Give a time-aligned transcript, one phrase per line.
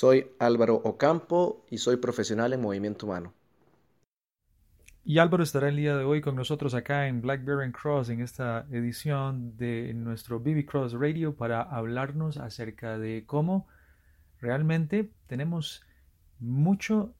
[0.00, 3.34] Soy Álvaro Ocampo y soy profesional en movimiento humano.
[5.04, 8.64] Y Álvaro estará el día de hoy con nosotros acá en Blackberry Cross en esta
[8.70, 13.66] edición de nuestro BB Cross Radio para hablarnos acerca de cómo
[14.40, 15.82] realmente tenemos
[16.38, 17.12] mucho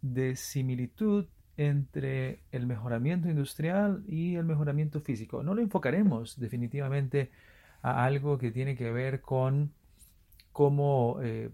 [0.00, 1.26] de similitud
[1.58, 5.42] entre el mejoramiento industrial y el mejoramiento físico.
[5.42, 7.30] No lo enfocaremos definitivamente
[7.82, 9.74] a algo que tiene que ver con
[10.56, 11.50] cómo eh,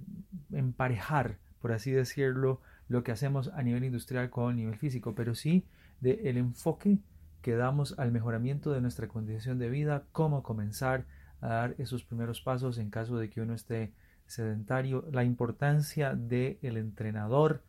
[0.52, 5.34] emparejar, por así decirlo, lo que hacemos a nivel industrial con el nivel físico, pero
[5.34, 5.64] sí
[6.00, 6.98] del el enfoque
[7.42, 11.04] que damos al mejoramiento de nuestra condición de vida, cómo comenzar
[11.40, 13.92] a dar esos primeros pasos en caso de que uno esté
[14.28, 17.60] sedentario, la importancia del el entrenador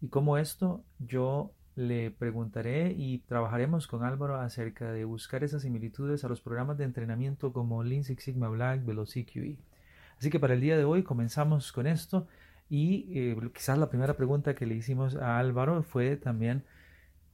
[0.00, 6.24] y cómo esto yo le preguntaré y trabajaremos con Álvaro acerca de buscar esas similitudes
[6.24, 9.60] a los programas de entrenamiento como Lean Six Sigma Black, VelociQE.
[10.18, 12.26] Así que para el día de hoy comenzamos con esto
[12.68, 16.64] y eh, quizás la primera pregunta que le hicimos a Álvaro fue también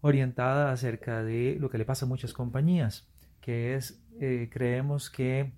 [0.02, 3.08] orientada acerca de lo que le pasa a muchas compañías,
[3.40, 5.54] que es eh, creemos que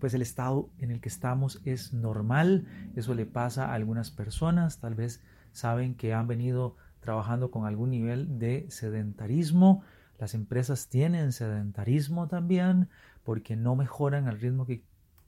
[0.00, 4.80] pues el estado en el que estamos es normal, eso le pasa a algunas personas,
[4.80, 9.84] tal vez saben que han venido trabajando con algún nivel de sedentarismo,
[10.18, 12.88] las empresas tienen sedentarismo también
[13.22, 14.82] porque no mejoran al ritmo que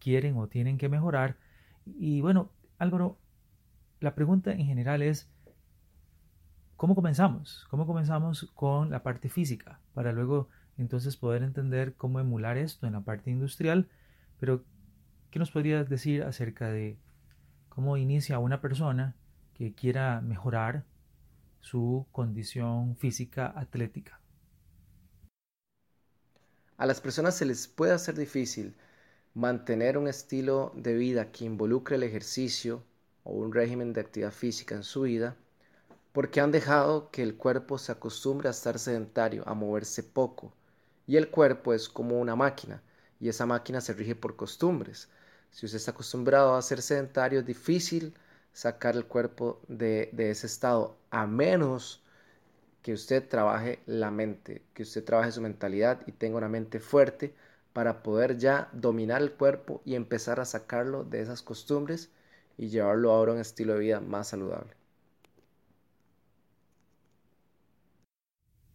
[0.05, 1.39] quieren o tienen que mejorar.
[1.87, 3.19] Y bueno, Álvaro,
[4.01, 5.31] la pregunta en general es,
[6.77, 7.67] ¿cómo comenzamos?
[7.71, 9.81] ¿Cómo comenzamos con la parte física?
[9.95, 13.89] Para luego entonces poder entender cómo emular esto en la parte industrial.
[14.39, 14.63] Pero,
[15.31, 16.99] ¿qué nos podrías decir acerca de
[17.71, 19.17] cómo inicia una persona
[19.55, 20.85] que quiera mejorar
[21.61, 24.21] su condición física atlética?
[26.77, 28.75] A las personas se les puede hacer difícil
[29.35, 32.83] mantener un estilo de vida que involucre el ejercicio
[33.25, 35.37] o un régimen de actividad física en su vida,
[36.13, 40.53] porque han dejado que el cuerpo se acostumbre a estar sedentario, a moverse poco.
[41.07, 42.81] Y el cuerpo es como una máquina,
[43.19, 45.09] y esa máquina se rige por costumbres.
[45.51, 48.15] Si usted está acostumbrado a ser sedentario, es difícil
[48.53, 52.03] sacar el cuerpo de, de ese estado, a menos
[52.83, 57.35] que usted trabaje la mente, que usted trabaje su mentalidad y tenga una mente fuerte
[57.75, 62.11] para poder ya dominar el cuerpo y empezar a sacarlo de esas costumbres
[62.57, 64.73] y llevarlo ahora a un estilo de vida más saludable.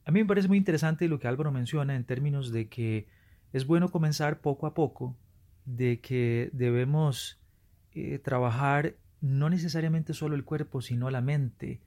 [0.05, 3.07] A mí me parece muy interesante lo que Álvaro menciona en términos de que
[3.53, 5.15] es bueno comenzar poco a poco,
[5.65, 7.39] de que debemos
[7.93, 11.79] eh, trabajar no necesariamente solo el cuerpo, sino la mente.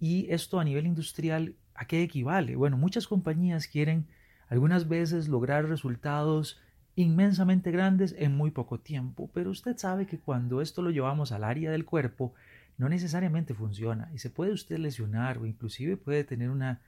[0.00, 2.56] Y esto a nivel industrial, ¿a qué equivale?
[2.56, 4.08] Bueno, muchas compañías quieren
[4.48, 6.60] algunas veces lograr resultados
[6.96, 11.44] inmensamente grandes en muy poco tiempo, pero usted sabe que cuando esto lo llevamos al
[11.44, 12.34] área del cuerpo,
[12.76, 16.80] no necesariamente funciona y se puede usted lesionar o inclusive puede tener una,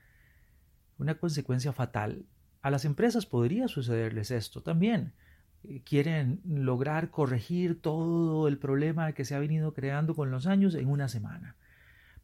[0.97, 2.25] una consecuencia fatal.
[2.61, 5.13] A las empresas podría sucederles esto también.
[5.63, 10.75] Eh, quieren lograr corregir todo el problema que se ha venido creando con los años
[10.75, 11.55] en una semana.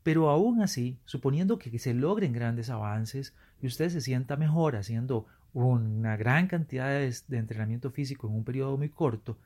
[0.08, 5.26] Pero aún así, suponiendo que se logren grandes avances y usted se sienta mejor haciendo
[5.52, 9.38] una gran cantidad de, entrenamiento físico en un periodo muy corto,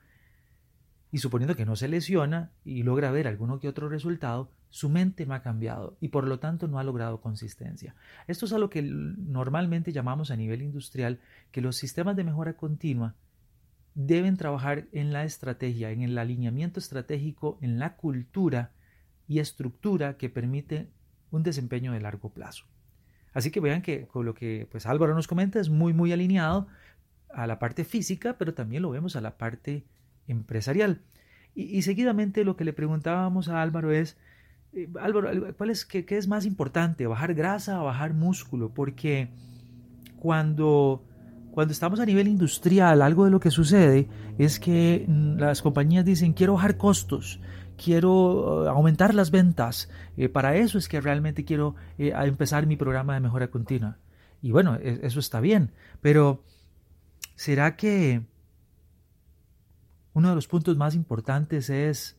[1.10, 5.26] y suponiendo que no se lesiona y logra ver alguno que otro resultado, su mente
[5.26, 7.96] no ha cambiado y por lo tanto no ha logrado consistencia.
[8.28, 11.18] Esto es a lo que normalmente llamamos a nivel industrial
[11.50, 13.16] que los sistemas de mejora continua
[13.96, 18.70] deben trabajar en la estrategia, en el alineamiento estratégico, en la cultura
[19.28, 20.88] y estructura que permite
[21.30, 22.66] un desempeño de largo plazo.
[23.32, 26.66] Así que vean que con lo que pues Álvaro nos comenta es muy muy alineado
[27.30, 29.84] a la parte física, pero también lo vemos a la parte
[30.26, 31.00] empresarial.
[31.54, 34.16] Y, seguidamente lo que le preguntábamos a Álvaro es,
[34.72, 38.70] eh, Álvaro, ¿cuál es, qué, qué, es más importante, bajar grasa o bajar músculo?
[38.72, 39.28] Porque
[40.16, 41.04] cuando,
[41.52, 44.08] cuando estamos a nivel industrial, algo de lo que sucede
[44.38, 47.40] es que mm, las compañías dicen, quiero bajar costos,
[47.76, 49.90] quiero eh, aumentar las ventas.
[50.16, 53.98] Eh, para eso es que realmente quiero eh, empezar mi programa de mejora continua.
[54.40, 56.42] Y bueno, e, eso está bien, pero
[57.34, 58.26] ¿será que
[60.14, 62.18] uno de los puntos más importantes es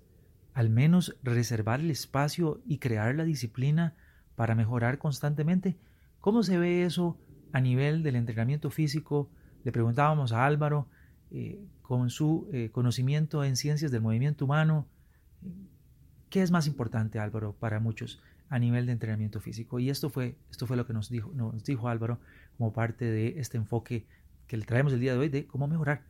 [0.53, 3.95] al menos reservar el espacio y crear la disciplina
[4.35, 5.79] para mejorar constantemente?
[6.19, 7.17] ¿Cómo se ve eso
[7.53, 9.29] a nivel del entrenamiento físico?
[9.63, 10.87] Le preguntábamos a Álvaro,
[11.31, 14.87] eh, con su eh, conocimiento en ciencias del movimiento humano,
[16.29, 19.79] ¿qué es más importante, Álvaro, para muchos a nivel de entrenamiento físico?
[19.79, 22.19] Y esto fue, esto fue lo que nos dijo, nos dijo Álvaro
[22.57, 24.05] como parte de este enfoque
[24.47, 26.03] que le traemos el día de hoy de cómo mejorar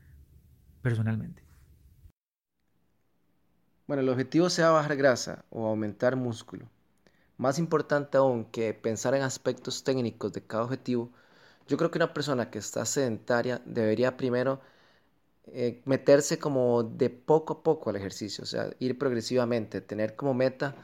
[0.81, 1.43] personalmente.
[3.87, 6.69] Bueno, el objetivo sea bajar grasa o aumentar músculo.
[7.37, 11.11] Más importante aún que pensar en aspectos técnicos de cada objetivo,
[11.67, 14.61] yo creo que una persona que está sedentaria debería primero
[15.47, 20.33] eh, meterse como de poco a poco al ejercicio, o sea, ir progresivamente, tener como
[20.33, 20.75] meta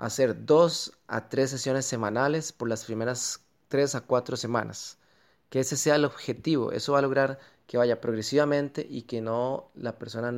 [0.00, 4.98] hacer dos a tres sesiones semanales por las primeras tres a cuatro semanas.
[5.50, 6.72] Que ese sea el objetivo.
[6.72, 10.32] Eso va a lograr que vaya progresivamente y que no la persona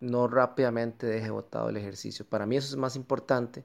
[0.00, 2.24] no rápidamente deje botado el ejercicio.
[2.28, 3.64] Para mí eso es más importante.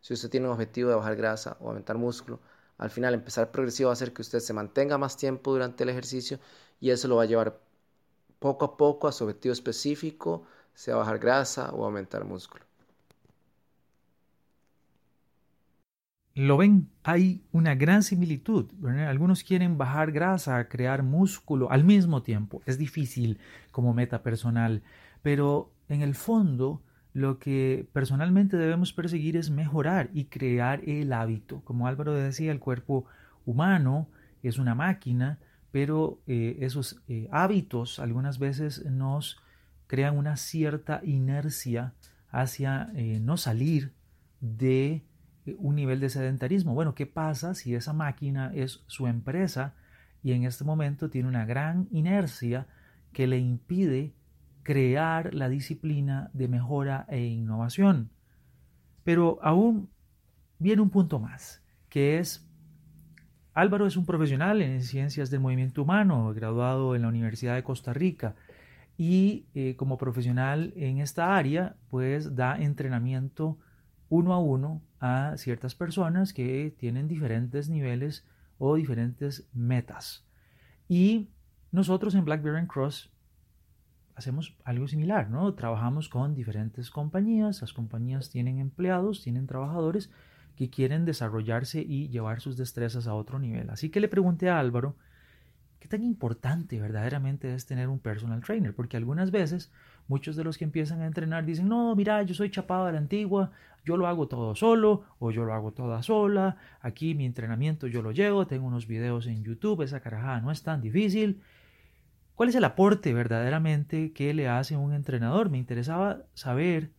[0.00, 2.40] Si usted tiene un objetivo de bajar grasa o aumentar músculo,
[2.82, 5.90] al final empezar progresivo va a hacer que usted se mantenga más tiempo durante el
[5.90, 6.40] ejercicio
[6.80, 7.60] y eso lo va a llevar
[8.40, 10.44] poco a poco a su objetivo específico,
[10.74, 12.64] sea bajar grasa o aumentar músculo.
[16.34, 18.66] Lo ven, hay una gran similitud.
[18.84, 22.62] Algunos quieren bajar grasa, crear músculo al mismo tiempo.
[22.66, 23.38] Es difícil
[23.70, 24.82] como meta personal,
[25.22, 26.82] pero en el fondo
[27.14, 31.60] lo que personalmente debemos perseguir es mejorar y crear el hábito.
[31.64, 33.06] Como Álvaro decía, el cuerpo
[33.44, 34.08] humano
[34.42, 35.38] es una máquina
[35.72, 39.40] pero eh, esos eh, hábitos algunas veces nos
[39.88, 41.94] crean una cierta inercia
[42.30, 43.92] hacia eh, no salir
[44.40, 45.02] de
[45.58, 46.74] un nivel de sedentarismo.
[46.74, 49.74] Bueno, ¿qué pasa si esa máquina es su empresa
[50.22, 52.66] y en este momento tiene una gran inercia
[53.12, 54.12] que le impide
[54.62, 58.10] crear la disciplina de mejora e innovación?
[59.04, 59.90] Pero aún
[60.58, 62.48] viene un punto más, que es
[63.54, 67.92] Álvaro es un profesional en ciencias del movimiento humano, graduado en la Universidad de Costa
[67.92, 68.34] Rica
[68.96, 73.58] y eh, como profesional en esta área, pues da entrenamiento
[74.08, 78.26] uno a uno a ciertas personas que tienen diferentes niveles
[78.58, 80.24] o diferentes metas.
[80.88, 81.28] Y
[81.72, 83.11] nosotros en Blackberry Cross
[84.14, 85.54] hacemos algo similar, ¿no?
[85.54, 90.10] Trabajamos con diferentes compañías, las compañías tienen empleados, tienen trabajadores
[90.56, 93.70] que quieren desarrollarse y llevar sus destrezas a otro nivel.
[93.70, 94.96] Así que le pregunté a Álvaro,
[95.78, 98.74] ¿qué tan importante verdaderamente es tener un personal trainer?
[98.74, 99.72] Porque algunas veces
[100.08, 102.98] muchos de los que empiezan a entrenar dicen, no, mira, yo soy chapado de la
[102.98, 103.50] antigua,
[103.84, 108.02] yo lo hago todo solo o yo lo hago toda sola, aquí mi entrenamiento yo
[108.02, 111.40] lo llevo, tengo unos videos en YouTube, esa carajada no es tan difícil.
[112.42, 115.48] ¿Cuál es el aporte verdaderamente que le hace un entrenador?
[115.48, 116.90] Me interesaba saber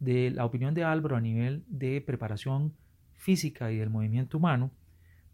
[0.00, 2.74] de la opinión de Álvaro a nivel de preparación
[3.14, 4.72] física y del movimiento humano,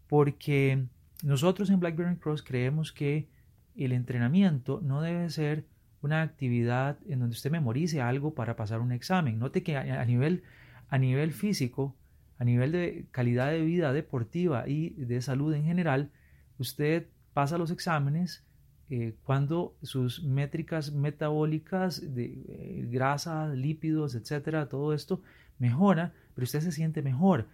[0.07, 0.85] porque
[1.23, 3.27] nosotros en Blackberry Cross creemos que
[3.75, 5.65] el entrenamiento no debe ser
[6.03, 9.39] una actividad en donde usted memorice algo para pasar un examen.
[9.39, 10.43] Note que a nivel,
[10.89, 11.95] a nivel físico,
[12.37, 16.11] a nivel de calidad de vida deportiva y de salud en general,
[16.59, 18.45] usted pasa los exámenes
[18.89, 25.21] eh, cuando sus métricas metabólicas de eh, grasa, lípidos, etcétera, todo esto
[25.57, 27.47] mejora, pero usted se siente mejor.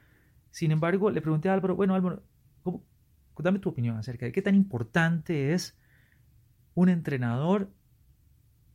[0.51, 2.23] Sin embargo, le pregunté a Álvaro, bueno Álvaro,
[3.37, 5.77] dame tu opinión acerca de qué tan importante es
[6.75, 7.69] un entrenador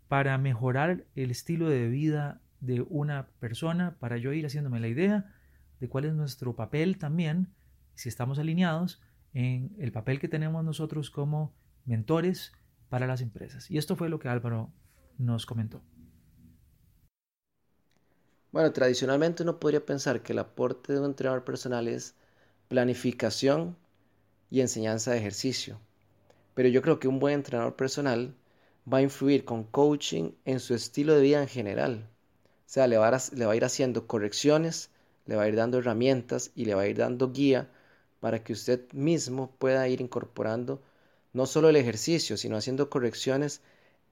[0.09, 5.35] para mejorar el estilo de vida de una persona, para yo ir haciéndome la idea
[5.81, 7.49] de cuál es nuestro papel también,
[7.95, 9.03] si estamos alineados
[9.35, 11.53] en el papel que tenemos nosotros como
[11.87, 12.53] mentores
[12.89, 13.71] para las empresas.
[13.71, 14.71] Y esto fue lo que Álvaro
[15.19, 15.83] nos comentó.
[18.53, 22.15] Bueno, tradicionalmente uno podría pensar que el aporte de un entrenador personal es
[22.69, 23.77] planificación
[24.51, 25.79] y enseñanza de ejercicio.
[26.55, 28.35] Pero yo creo que un buen entrenador personal
[28.91, 32.09] va a influir con coaching en su estilo de vida en general.
[32.61, 34.91] O sea, le va, a, le va ir haciendo correcciones,
[35.27, 37.71] le va a ir dando herramientas y le va a ir dando guía
[38.21, 40.83] para que usted mismo pueda ir incorporando
[41.37, 43.61] no solo el ejercicio, sino haciendo correcciones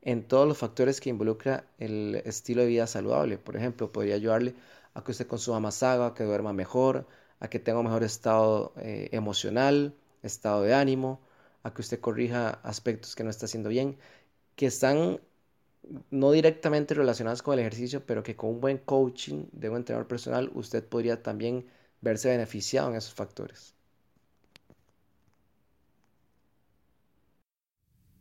[0.02, 3.38] en todos los factores que involucra el estilo de vida saludable.
[3.38, 4.54] Por ejemplo, podría ayudarle
[4.95, 7.07] a que usted consuma más agua, a que duerma mejor,
[7.40, 11.21] a que tenga un mejor estado eh, emocional, estado de ánimo,
[11.62, 13.97] a que usted corrija aspectos que no está haciendo bien,
[14.57, 15.21] que están
[16.11, 20.09] no directamente relacionados con el ejercicio, pero que con un buen coaching de un entrenador
[20.09, 21.66] personal usted podría también
[22.02, 23.75] verse beneficiado en esos factores.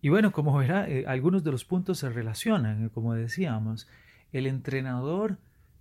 [0.03, 3.87] Y bueno, como verá, eh, algunos de los puntos se relacionan, como decíamos.
[4.33, 5.37] El entrenador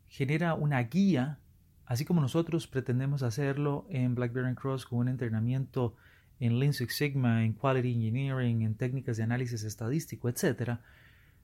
[0.08, 1.40] genera una guía,
[1.86, 5.96] así como nosotros pretendemos hacerlo en Blackberry Cross con un entrenamiento
[6.38, 10.78] en Lean Six Sigma, en Quality Engineering, en técnicas de análisis estadístico, etc.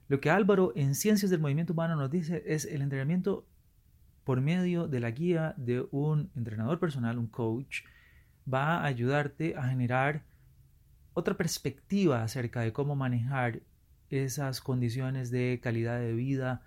[0.07, 3.45] Lo que Álvaro en Ciencias del Movimiento Humano nos dice es el entrenamiento
[4.23, 7.81] por medio de la guía de un entrenador personal, un coach,
[8.51, 10.23] va a ayudarte a generar
[11.19, 13.61] otra perspectiva acerca de cómo manejar
[14.09, 16.63] esas condiciones de calidad de vida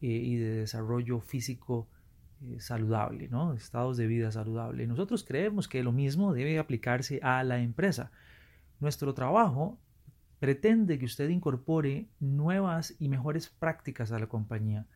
[0.00, 1.88] eh, y de desarrollo físico
[2.42, 3.54] eh, saludable, ¿no?
[3.54, 4.86] estados de vida saludable.
[4.86, 8.12] Nosotros creemos que lo mismo debe aplicarse a la empresa.
[8.80, 9.78] Nuestro trabajo
[10.38, 14.86] pretende que usted incorpore nuevas y mejores prácticas a la compañía.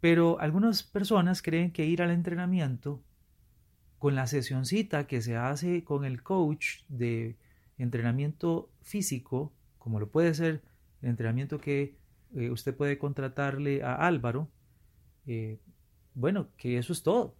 [0.00, 3.02] Pero algunas personas creen que ir al entrenamiento
[3.98, 7.36] con la sesioncita que se hace con el coach de
[7.78, 10.62] entrenamiento físico, como lo puede ser
[11.02, 11.96] el entrenamiento que
[12.34, 14.50] eh, usted puede contratarle a Álvaro,
[15.26, 15.58] eh,
[16.14, 17.36] bueno, que eso es todo.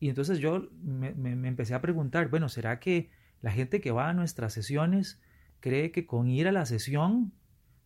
[0.00, 1.08] Y entonces yo me,
[1.48, 5.20] empecé a preguntar, bueno, ¿será que la gente que va a nuestras sesiones
[5.60, 7.32] cree que con ir a la sesión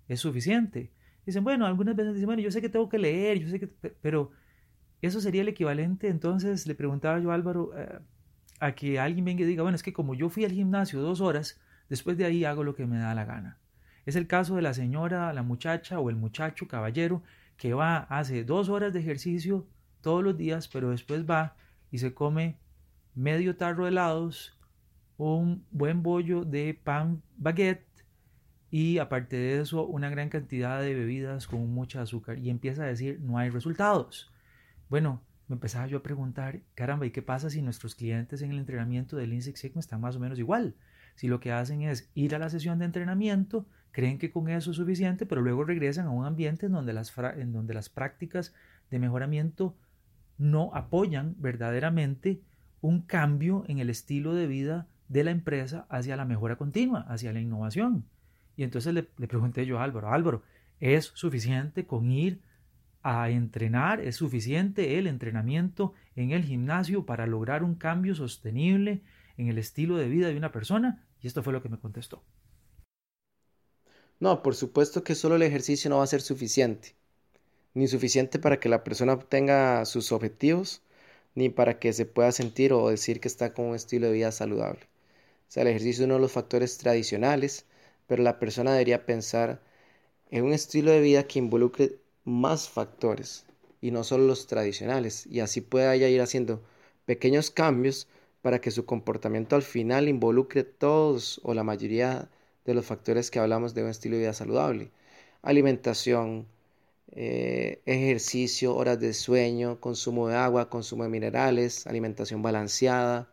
[0.09, 0.93] es suficiente?
[1.25, 3.67] Dicen, bueno, algunas veces dicen, bueno, yo sé que tengo que leer, yo sé que,
[3.67, 4.33] pero
[5.01, 8.01] eso sería el equivalente, entonces le preguntaba yo a Álvaro, eh,
[8.61, 11.21] a que alguien venga y diga, bueno, es que como yo fui al gimnasio dos
[11.21, 13.59] horas, después de ahí hago lo que me da la gana.
[14.05, 17.23] Es el caso de la señora, la muchacha o el muchacho, caballero,
[17.57, 19.67] que va, hace dos horas de ejercicio
[20.01, 21.57] todos los días, pero después va
[21.91, 22.59] y se come
[23.15, 24.59] medio tarro de helados,
[25.17, 27.87] un buen bollo de pan baguette
[28.71, 32.87] y aparte de eso una gran cantidad de bebidas con mucha azúcar y empieza a
[32.87, 34.33] decir no hay resultados.
[34.89, 38.59] Bueno, me empezaba yo a preguntar, caramba, ¿y qué pasa si nuestros clientes en el
[38.59, 40.75] entrenamiento del Lean Six Sigma están más o menos igual?
[41.15, 44.71] Si lo que hacen es ir a la sesión de entrenamiento, creen que con eso
[44.71, 48.55] es suficiente, pero luego regresan a un ambiente en donde las, en donde las prácticas
[48.91, 49.77] de mejoramiento
[50.39, 52.41] no apoyan verdaderamente
[52.81, 57.33] un cambio en el estilo de vida de la empresa hacia la mejora continua, hacia
[57.33, 58.05] la innovación.
[58.57, 60.43] Y entonces le, le pregunté yo a Álvaro, Álvaro,
[60.81, 62.41] ¿es suficiente con ir
[63.03, 64.01] a entrenar?
[64.01, 69.03] ¿Es suficiente el entrenamiento en el gimnasio para lograr un cambio sostenible
[69.43, 71.05] en el estilo de vida de una persona?
[71.21, 72.23] Y esto fue lo que me contestó.
[74.21, 76.95] No, por supuesto que solo el ejercicio no va a ser suficiente.
[77.75, 80.83] Ni suficiente para que la persona obtenga sus objetivos,
[81.35, 84.31] ni para que se pueda sentir o decir que está con un estilo de vida
[84.31, 84.83] saludable.
[85.49, 87.67] O sea, el ejercicio es uno de los factores tradicionales,
[88.07, 89.61] pero la persona debería pensar
[90.31, 93.45] en un estilo de vida que involucre más factores
[93.81, 96.63] y no solo los tradicionales, y así pueda ir haciendo
[97.07, 98.07] pequeños cambios
[98.43, 102.29] para que su comportamiento al final involucre todos o la mayoría
[102.65, 104.91] de los factores que hablamos de un estilo de vida saludable.
[105.43, 106.47] Alimentación,
[107.13, 113.29] eh, ejercicio, horas de sueño, consumo de agua, consumo de minerales, alimentación balanceada,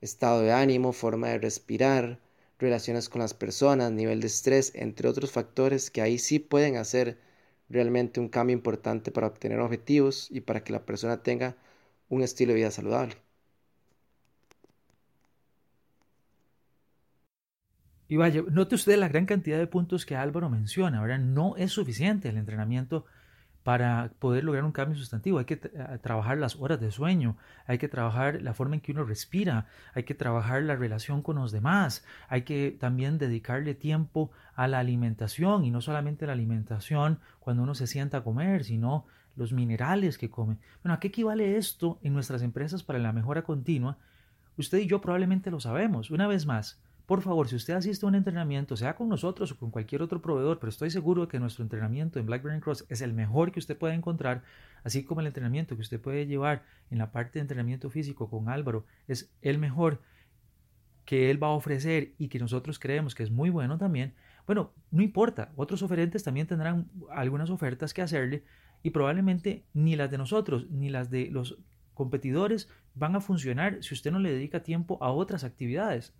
[0.00, 2.18] estado de ánimo, forma de respirar,
[2.58, 7.18] relaciones con las personas, nivel de estrés, entre otros factores que ahí sí pueden hacer
[7.68, 11.56] realmente un cambio importante para obtener objetivos y para que la persona tenga
[12.08, 13.16] un estilo de vida saludable.
[18.12, 21.18] Y vaya, note usted la gran cantidad de puntos que Álvaro menciona, ¿verdad?
[21.18, 23.06] No es suficiente el entrenamiento
[23.62, 25.38] para poder lograr un cambio sustantivo.
[25.38, 29.04] Hay que trabajar las horas de sueño, hay que trabajar la forma en que uno
[29.04, 34.68] respira, hay que trabajar la relación con los demás, hay que también dedicarle tiempo a
[34.68, 39.54] la alimentación y no solamente la alimentación cuando uno se sienta a comer, sino los
[39.54, 40.58] minerales que come.
[40.82, 43.96] Bueno, ¿a qué equivale esto en nuestras empresas para la mejora continua?
[44.58, 46.10] Usted y yo probablemente lo sabemos.
[46.10, 46.78] Una vez más,
[47.12, 50.22] por favor, si usted asiste a un entrenamiento, sea con nosotros o con cualquier otro
[50.22, 53.58] proveedor, pero estoy seguro de que nuestro entrenamiento en Blackberry Cross es el mejor que
[53.58, 54.44] usted puede encontrar,
[54.82, 58.48] así como el entrenamiento que usted puede llevar en la parte de entrenamiento físico con
[58.48, 60.00] Álvaro es el mejor
[61.04, 64.14] que él va a ofrecer y que nosotros creemos que es muy bueno también,
[64.46, 68.42] bueno, no importa, otros oferentes también tendrán algunas ofertas que hacerle
[68.82, 71.58] y probablemente ni las de nosotros ni las de los
[71.92, 76.14] competidores van a funcionar si usted no le dedica tiempo a otras actividades.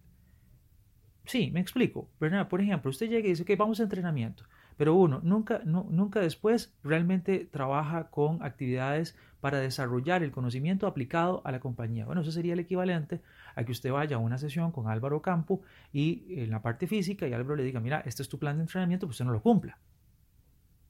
[1.25, 2.09] Sí, me explico.
[2.19, 4.45] Por ejemplo, usted llega y dice que vamos a entrenamiento,
[4.77, 11.53] pero uno nunca, nunca después realmente trabaja con actividades para desarrollar el conocimiento aplicado a
[11.53, 12.07] la compañía.
[12.07, 13.23] Bueno, eso sería el equivalente
[13.55, 15.63] a que usted vaya a una sesión con Álvaro Campo
[15.93, 18.63] y en la parte física y Álvaro le diga, mira, este es tu plan de
[18.63, 19.79] entrenamiento, pues usted no lo cumpla.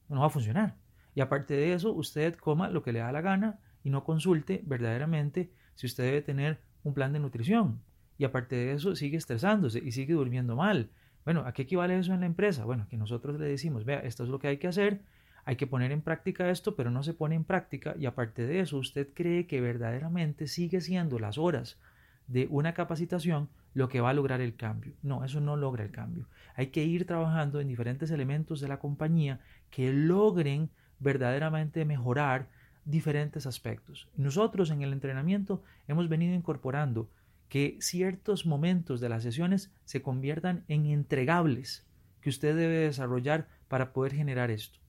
[0.09, 0.75] No va a funcionar.
[1.15, 4.63] Y aparte de eso, usted coma lo que le da la gana y no consulte
[4.65, 7.81] verdaderamente si usted debe tener un plan de nutrición
[8.17, 10.89] y aparte de eso sigue estresándose y sigue durmiendo mal.
[11.25, 12.65] Bueno, ¿a qué equivale eso en la empresa?
[12.65, 15.01] Bueno, que nosotros le decimos, vea, esto es lo que hay que hacer,
[15.45, 18.59] hay que poner en práctica esto, pero no se pone en práctica y aparte de
[18.59, 21.79] eso, usted cree que verdaderamente sigue siendo las horas
[22.27, 24.93] de una capacitación lo que va a lograr el cambio.
[25.01, 26.27] No, eso no logra el cambio.
[26.55, 29.39] Hay que ir trabajando en diferentes elementos de la compañía
[29.71, 32.47] que logren verdaderamente mejorar
[32.85, 34.09] diferentes aspectos.
[34.15, 37.09] Nosotros en el entrenamiento hemos venido incorporando
[37.49, 41.85] que ciertos momentos de las sesiones se conviertan en entregables
[42.21, 44.79] que usted debe desarrollar para poder generar esto.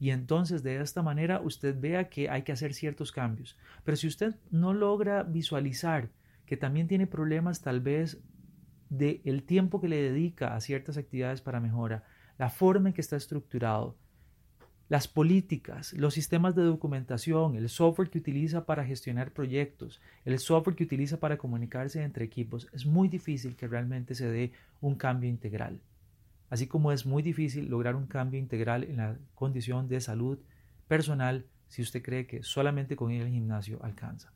[0.00, 3.56] Y entonces de esta manera usted vea que hay que hacer ciertos cambios.
[3.84, 6.10] Pero si usted no logra visualizar
[6.46, 8.18] que también tiene problemas tal vez
[8.88, 12.04] de el tiempo que le dedica a ciertas actividades para mejora,
[12.38, 13.96] la forma en que está estructurado,
[14.88, 20.76] las políticas, los sistemas de documentación, el software que utiliza para gestionar proyectos, el software
[20.76, 25.28] que utiliza para comunicarse entre equipos, es muy difícil que realmente se dé un cambio
[25.28, 25.80] integral.
[26.48, 30.38] Así como es muy difícil lograr un cambio integral en la condición de salud
[30.86, 34.32] personal si usted cree que solamente con ir al gimnasio alcanza.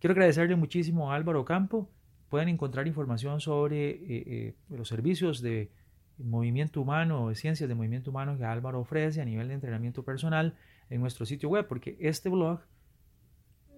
[0.00, 1.88] Quiero agradecerle muchísimo a Álvaro Campo.
[2.28, 5.70] Pueden encontrar información sobre eh, eh, los servicios de
[6.18, 10.54] movimiento humano o ciencias de movimiento humano que Álvaro ofrece a nivel de entrenamiento personal
[10.90, 12.60] en nuestro sitio web, porque este blog,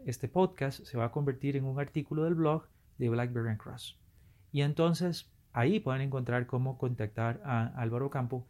[0.06, 2.66] este podcast, se va a convertir en un artículo del blog
[2.98, 3.98] de Blackberry and Cross.
[4.52, 8.46] Y entonces ahí pueden encontrar cómo contactar a Álvaro Campo,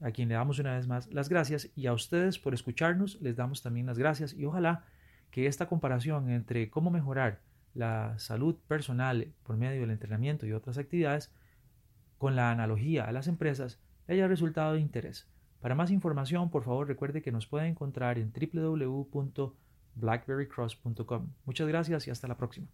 [0.00, 3.36] a quien le damos una vez más las gracias, y a ustedes por escucharnos les
[3.36, 4.84] damos también las gracias y ojalá
[5.30, 7.40] que esta comparación entre cómo mejorar
[7.74, 11.30] la salud personal por medio del entrenamiento y otras actividades
[12.18, 15.26] con la analogía a las empresas le haya resultado de interés.
[15.60, 21.28] Para más información, por favor recuerde que nos puede encontrar en www.blackberrycross.com.
[21.44, 22.68] Muchas gracias y hasta la próxima.